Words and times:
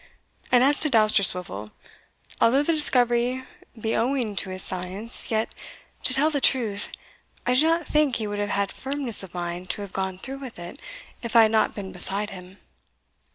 And 0.51 0.63
as 0.63 0.79
to 0.79 0.89
Dousterswivel, 0.89 1.69
although 2.41 2.63
the 2.63 2.73
discovery 2.73 3.43
be 3.79 3.95
owing 3.95 4.35
to 4.37 4.49
his 4.49 4.63
science, 4.63 5.29
yet, 5.29 5.53
to 6.01 6.11
tell 6.15 6.31
the 6.31 6.41
truth, 6.41 6.89
I 7.45 7.53
do 7.53 7.65
not 7.67 7.85
think 7.85 8.15
he 8.15 8.25
would 8.25 8.39
have 8.39 8.49
had 8.49 8.71
firmness 8.71 9.21
of 9.21 9.35
mind 9.35 9.69
to 9.69 9.81
have 9.83 9.93
gone 9.93 10.17
through 10.17 10.39
with 10.39 10.57
it 10.57 10.81
if 11.21 11.35
I 11.35 11.43
had 11.43 11.51
not 11.51 11.75
been 11.75 11.91
beside 11.91 12.31
him." 12.31 12.57